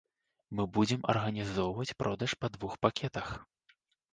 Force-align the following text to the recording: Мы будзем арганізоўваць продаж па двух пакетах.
Мы 0.59 0.63
будзем 0.77 1.03
арганізоўваць 1.13 1.95
продаж 1.99 2.31
па 2.41 2.47
двух 2.57 2.73
пакетах. 2.87 3.27